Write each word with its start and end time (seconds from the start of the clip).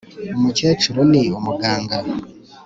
Umukecuru 0.37 0.99
ni 1.11 1.23
umuganga 1.37 1.97